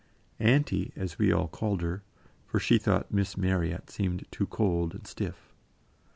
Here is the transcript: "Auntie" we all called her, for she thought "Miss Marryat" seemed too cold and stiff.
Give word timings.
"Auntie" 0.39 0.91
we 1.19 1.31
all 1.31 1.47
called 1.47 1.83
her, 1.83 2.01
for 2.47 2.59
she 2.59 2.79
thought 2.79 3.11
"Miss 3.13 3.37
Marryat" 3.37 3.91
seemed 3.91 4.25
too 4.31 4.47
cold 4.47 4.95
and 4.95 5.05
stiff. 5.05 5.53